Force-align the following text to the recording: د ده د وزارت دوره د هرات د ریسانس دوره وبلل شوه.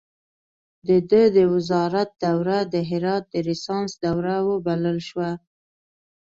د 0.87 0.89
ده 1.09 1.23
د 1.35 1.37
وزارت 1.53 2.09
دوره 2.23 2.59
د 2.73 2.75
هرات 2.89 3.23
د 3.33 3.35
ریسانس 3.49 3.89
دوره 4.05 4.35
وبلل 4.49 4.99
شوه. 5.09 5.29